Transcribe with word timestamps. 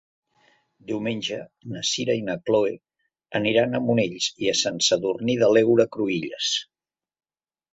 Diumenge 0.91 1.37
na 1.73 1.83
Sira 1.89 2.15
i 2.21 2.23
na 2.31 2.37
Chloé 2.47 2.73
aniran 3.41 3.75
a 3.75 3.83
Monells 3.89 4.31
i 4.47 4.51
Sant 4.63 4.83
Sadurní 4.89 5.37
de 5.45 5.51
l'Heura 5.55 5.87
Cruïlles. 5.99 6.53